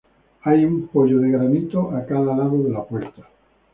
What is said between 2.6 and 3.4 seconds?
de la puerta.